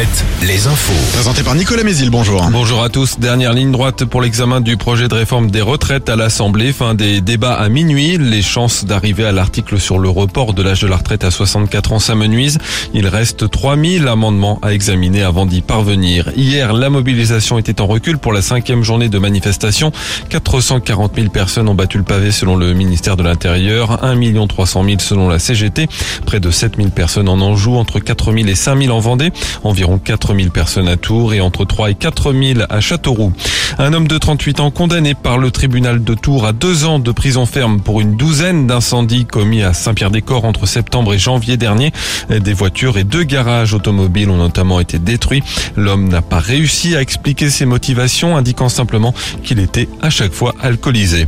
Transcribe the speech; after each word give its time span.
Alouette, 0.00 0.29
les 0.42 0.66
infos. 0.66 0.92
Présenté 1.12 1.42
par 1.42 1.54
Nicolas 1.54 1.82
Mézil, 1.82 2.08
bonjour. 2.08 2.48
Bonjour 2.50 2.82
à 2.82 2.88
tous. 2.88 3.18
Dernière 3.18 3.52
ligne 3.52 3.72
droite 3.72 4.04
pour 4.06 4.22
l'examen 4.22 4.60
du 4.60 4.78
projet 4.78 5.06
de 5.06 5.14
réforme 5.14 5.50
des 5.50 5.60
retraites 5.60 6.08
à 6.08 6.16
l'Assemblée. 6.16 6.72
Fin 6.72 6.94
des 6.94 7.20
débats 7.20 7.54
à 7.54 7.68
minuit. 7.68 8.16
Les 8.16 8.40
chances 8.40 8.86
d'arriver 8.86 9.24
à 9.26 9.32
l'article 9.32 9.78
sur 9.78 9.98
le 9.98 10.08
report 10.08 10.54
de 10.54 10.62
l'âge 10.62 10.80
de 10.80 10.86
la 10.86 10.96
retraite 10.96 11.24
à 11.24 11.30
64 11.30 11.92
ans 11.92 11.98
s'amenuisent. 11.98 12.58
Il 12.94 13.06
reste 13.06 13.50
3000 13.50 14.08
amendements 14.08 14.58
à 14.62 14.72
examiner 14.72 15.22
avant 15.22 15.44
d'y 15.44 15.60
parvenir. 15.60 16.30
Hier, 16.36 16.72
la 16.72 16.88
mobilisation 16.88 17.58
était 17.58 17.80
en 17.82 17.86
recul 17.86 18.16
pour 18.16 18.32
la 18.32 18.40
cinquième 18.40 18.82
journée 18.82 19.10
de 19.10 19.18
manifestation. 19.18 19.92
440 20.30 21.16
000 21.16 21.28
personnes 21.28 21.68
ont 21.68 21.74
battu 21.74 21.98
le 21.98 22.04
pavé 22.04 22.30
selon 22.30 22.56
le 22.56 22.72
ministère 22.72 23.16
de 23.16 23.22
l'Intérieur. 23.22 24.02
1 24.04 24.46
300 24.46 24.84
000 24.84 24.96
selon 25.00 25.28
la 25.28 25.38
CGT. 25.38 25.88
Près 26.24 26.40
de 26.40 26.50
7 26.50 26.76
000 26.76 26.88
personnes 26.90 27.28
en 27.28 27.40
Anjou, 27.40 27.76
entre 27.76 28.00
4 28.00 28.32
000 28.32 28.46
et 28.48 28.54
5 28.54 28.80
000 28.80 28.96
en 28.96 29.00
Vendée. 29.00 29.32
Environ 29.64 29.98
4 29.98 30.29
000 30.34 30.50
personnes 30.50 30.88
à 30.88 30.96
Tours 30.96 31.34
et 31.34 31.40
entre 31.40 31.64
3 31.64 31.90
et 31.90 31.94
4 31.94 32.32
000 32.32 32.60
à 32.68 32.80
Châteauroux. 32.80 33.32
Un 33.78 33.92
homme 33.92 34.08
de 34.08 34.18
38 34.18 34.60
ans 34.60 34.70
condamné 34.70 35.14
par 35.14 35.38
le 35.38 35.50
tribunal 35.50 36.02
de 36.02 36.14
Tours 36.14 36.46
à 36.46 36.52
deux 36.52 36.84
ans 36.84 36.98
de 36.98 37.12
prison 37.12 37.46
ferme 37.46 37.80
pour 37.80 38.00
une 38.00 38.16
douzaine 38.16 38.66
d'incendies 38.66 39.26
commis 39.26 39.62
à 39.62 39.72
Saint-Pierre-des-Corps 39.72 40.44
entre 40.44 40.66
septembre 40.66 41.14
et 41.14 41.18
janvier 41.18 41.56
dernier. 41.56 41.92
Des 42.28 42.52
voitures 42.52 42.98
et 42.98 43.04
deux 43.04 43.24
garages 43.24 43.74
automobiles 43.74 44.30
ont 44.30 44.36
notamment 44.36 44.80
été 44.80 44.98
détruits. 44.98 45.42
L'homme 45.76 46.08
n'a 46.08 46.22
pas 46.22 46.38
réussi 46.38 46.96
à 46.96 47.00
expliquer 47.00 47.50
ses 47.50 47.64
motivations, 47.64 48.36
indiquant 48.36 48.68
simplement 48.68 49.14
qu'il 49.42 49.58
était 49.58 49.88
à 50.02 50.10
chaque 50.10 50.32
fois 50.32 50.54
alcoolisé. 50.60 51.26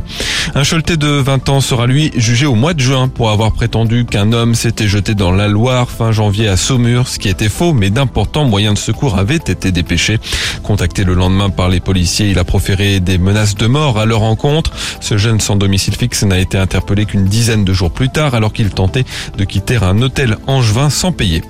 Un 0.55 0.63
Choletais 0.63 0.97
de 0.97 1.07
20 1.07 1.49
ans 1.49 1.61
sera 1.61 1.87
lui 1.87 2.11
jugé 2.15 2.45
au 2.45 2.55
mois 2.55 2.73
de 2.73 2.79
juin 2.79 3.07
pour 3.07 3.29
avoir 3.29 3.51
prétendu 3.53 4.05
qu'un 4.05 4.31
homme 4.33 4.55
s'était 4.55 4.87
jeté 4.87 5.15
dans 5.15 5.31
la 5.31 5.47
Loire 5.47 5.89
fin 5.89 6.11
janvier 6.11 6.47
à 6.47 6.57
Saumur, 6.57 7.07
ce 7.07 7.19
qui 7.19 7.29
était 7.29 7.49
faux, 7.49 7.73
mais 7.73 7.89
d'importants 7.89 8.45
moyens 8.45 8.75
de 8.75 8.79
secours 8.79 8.92
avaient 9.13 9.35
été 9.35 9.71
dépêchés. 9.71 10.19
Contacté 10.63 11.03
le 11.03 11.13
lendemain 11.13 11.49
par 11.49 11.69
les 11.69 11.79
policiers, 11.79 12.29
il 12.29 12.39
a 12.39 12.43
proféré 12.43 12.99
des 12.99 13.17
menaces 13.17 13.55
de 13.55 13.67
mort 13.67 13.99
à 13.99 14.05
leur 14.05 14.23
encontre. 14.23 14.71
Ce 15.01 15.17
jeune 15.17 15.39
sans 15.39 15.55
domicile 15.55 15.95
fixe 15.95 16.23
n'a 16.23 16.39
été 16.39 16.57
interpellé 16.57 17.05
qu'une 17.05 17.25
dizaine 17.25 17.65
de 17.65 17.73
jours 17.73 17.91
plus 17.91 18.09
tard 18.09 18.35
alors 18.35 18.53
qu'il 18.53 18.69
tentait 18.69 19.05
de 19.37 19.43
quitter 19.43 19.77
un 19.77 20.01
hôtel 20.01 20.37
angevin 20.47 20.89
sans 20.89 21.11
payer. 21.11 21.41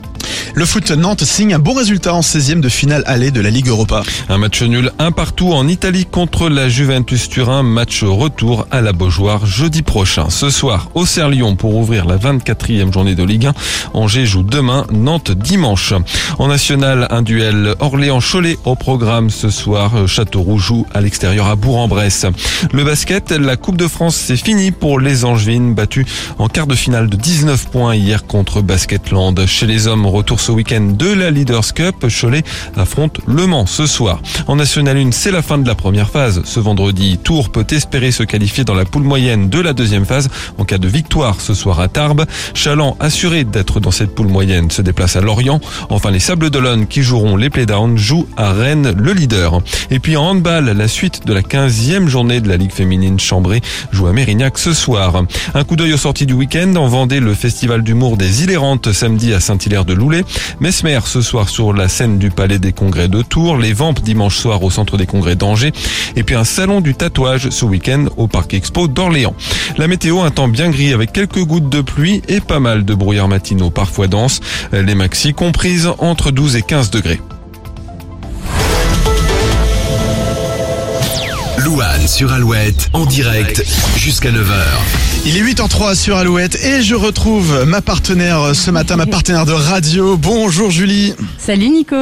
Le 0.55 0.65
foot 0.65 0.91
Nantes 0.91 1.23
signe 1.23 1.55
un 1.55 1.59
bon 1.59 1.73
résultat 1.73 2.13
en 2.13 2.19
16e 2.19 2.59
de 2.59 2.69
finale 2.69 3.01
allée 3.07 3.31
de 3.31 3.41
la 3.41 3.49
Ligue 3.49 3.69
Europa. 3.69 4.03
Un 4.29 4.37
match 4.37 4.61
nul 4.61 4.91
un 4.99 5.11
partout 5.11 5.51
en 5.51 5.67
Italie 5.67 6.05
contre 6.05 6.47
la 6.47 6.69
Juventus 6.69 7.27
Turin. 7.27 7.63
Match 7.63 8.03
retour 8.03 8.67
à 8.69 8.81
la 8.81 8.93
Beaujoire 8.93 9.47
jeudi 9.47 9.81
prochain. 9.81 10.29
Ce 10.29 10.51
soir, 10.51 10.91
au 10.93 11.05
Lyon 11.27 11.55
pour 11.55 11.75
ouvrir 11.75 12.05
la 12.05 12.17
24e 12.17 12.93
journée 12.93 13.15
de 13.15 13.23
Ligue 13.23 13.47
1. 13.47 13.53
Angers 13.95 14.27
joue 14.27 14.43
demain, 14.43 14.85
Nantes 14.91 15.31
dimanche. 15.31 15.95
En 16.37 16.49
national, 16.49 17.07
un 17.09 17.23
duel 17.23 17.73
Orléans-Cholet 17.79 18.59
au 18.65 18.75
programme 18.75 19.31
ce 19.31 19.49
soir. 19.49 20.07
Châteauroux 20.07 20.59
joue 20.59 20.85
à 20.93 21.01
l'extérieur 21.01 21.47
à 21.47 21.55
Bourg-en-Bresse. 21.55 22.27
Le 22.71 22.83
basket, 22.83 23.31
la 23.31 23.57
Coupe 23.57 23.77
de 23.77 23.88
France, 23.88 24.15
c'est 24.15 24.38
fini 24.38 24.69
pour 24.69 24.99
les 24.99 25.25
Angevines 25.25 25.73
battus 25.73 26.05
en 26.38 26.47
quart 26.47 26.67
de 26.67 26.75
finale 26.75 27.09
de 27.09 27.17
19 27.17 27.69
points 27.71 27.95
hier 27.95 28.27
contre 28.27 28.61
Basketland. 28.61 29.47
Chez 29.47 29.65
les 29.65 29.88
hommes, 29.88 30.05
retour 30.05 30.42
ce 30.44 30.52
week-end 30.52 30.81
de 30.81 31.08
la 31.08 31.31
Leaders 31.31 31.73
Cup. 31.73 32.05
Cholet 32.09 32.44
affronte 32.75 33.22
Le 33.27 33.47
Mans 33.47 33.66
ce 33.66 33.88
soir. 33.88 34.22
En 34.47 34.58
National 34.58 34.97
1, 34.97 35.11
c'est 35.13 35.31
la 35.31 35.41
fin 35.41 35.58
de 35.58 35.66
la 35.66 35.73
première 35.73 36.09
phase. 36.09 36.41
Ce 36.44 36.59
vendredi, 36.59 37.17
Tours 37.17 37.50
peut 37.50 37.66
espérer 37.69 38.11
se 38.11 38.23
qualifier 38.23 38.66
dans 38.66 38.73
la 38.73 38.83
poule 38.83 39.03
moyenne 39.03 39.47
de 39.47 39.61
la 39.61 39.72
deuxième 39.72 40.05
phase 40.05 40.30
en 40.58 40.66
cas 40.66 40.77
de 40.77 40.88
victoire 40.89 41.39
ce 41.39 41.53
soir 41.53 41.80
à 41.80 41.88
Tarbes. 41.88 42.25
Chaland, 42.53 42.97
assuré 43.00 43.45
d'être 43.45 43.80
dans 43.80 43.91
cette 43.91 44.13
poule 44.13 44.27
moyenne, 44.27 44.69
se 44.69 44.81
déplace 44.81 45.16
à 45.16 45.22
Lorient. 45.22 45.61
Enfin, 45.89 46.11
les 46.11 46.19
Sables 46.19 46.50
d'Olonne 46.50 46.88
qui 46.88 47.03
joueront 47.03 47.38
les 47.38 47.50
playdowns 47.50 47.97
jouent 47.97 48.28
à 48.35 48.52
Rennes 48.52 48.94
le 48.97 49.13
leader. 49.13 49.61
Et 49.91 50.00
puis 50.00 50.17
en 50.17 50.31
handball, 50.31 50.66
la 50.66 50.88
suite 50.89 51.25
de 51.25 51.33
la 51.33 51.41
15e 51.41 52.07
journée 52.07 52.41
de 52.41 52.50
la 52.50 52.57
Ligue 52.57 52.73
féminine 52.73 53.17
Chambrée 53.17 53.62
joue 53.94 54.07
à 54.07 54.12
Mérignac 54.12 54.57
ce 54.57 54.73
soir. 54.73 55.23
Un 55.53 55.63
coup 55.63 55.78
d'œil 55.78 55.94
aux 55.94 55.97
sorties 55.97 56.25
du 56.25 56.34
week-end. 56.34 56.75
En 56.75 56.90
Vendée, 56.90 57.22
le 57.22 57.34
festival 57.34 57.81
d'humour 57.81 58.17
des 58.17 58.44
Ilérantes 58.44 58.91
samedi 58.91 59.34
à 59.34 59.40
Saint-Hilaire 59.40 59.85
de 59.85 59.94
Loulet. 59.94 60.25
Mesmer 60.59 60.99
ce 61.05 61.21
soir 61.21 61.49
sur 61.49 61.73
la 61.73 61.88
scène 61.88 62.17
du 62.17 62.29
Palais 62.29 62.59
des 62.59 62.73
Congrès 62.73 63.07
de 63.07 63.21
Tours, 63.21 63.57
les 63.57 63.73
Vampes 63.73 64.01
dimanche 64.01 64.38
soir 64.38 64.63
au 64.63 64.69
Centre 64.69 64.97
des 64.97 65.05
Congrès 65.05 65.35
d'Angers 65.35 65.71
et 66.16 66.23
puis 66.23 66.35
un 66.35 66.44
salon 66.44 66.81
du 66.81 66.95
tatouage 66.95 67.49
ce 67.49 67.66
week-end 67.66 68.05
au 68.17 68.27
Parc 68.27 68.53
Expo 68.53 68.88
d'Orléans. 68.88 69.35
La 69.77 69.88
météo, 69.88 70.22
un 70.22 70.31
temps 70.31 70.47
bien 70.47 70.69
gris 70.69 70.93
avec 70.93 71.11
quelques 71.11 71.43
gouttes 71.43 71.69
de 71.69 71.81
pluie 71.81 72.22
et 72.27 72.39
pas 72.39 72.59
mal 72.59 72.85
de 72.85 72.93
brouillards 72.93 73.27
matinaux 73.27 73.72
parfois 73.72 74.07
denses, 74.07 74.39
les 74.72 74.95
maxi 74.95 75.33
comprises 75.33 75.89
entre 75.99 76.31
12 76.31 76.55
et 76.55 76.61
15 76.61 76.91
degrés. 76.91 77.19
Louane 81.63 82.07
sur 82.07 82.34
Alouette, 82.34 82.90
en 82.91 83.06
direct 83.06 83.63
jusqu'à 83.96 84.31
9h. 84.31 84.53
Il 85.25 85.38
est 85.38 85.40
8 85.40 85.59
h 85.59 85.69
3 85.69 85.96
sur 85.96 86.18
Alouette 86.18 86.56
et 86.56 86.81
je 86.81 86.94
retrouve 86.94 87.63
ma 87.66 87.81
partenaire 87.81 88.53
ce 88.53 88.69
matin, 88.69 88.97
ma 88.97 89.06
partenaire 89.06 89.46
de 89.46 89.53
radio. 89.53 90.18
Bonjour 90.18 90.72
Julie. 90.72 91.13
Salut 91.38 91.69
Nico 91.69 91.96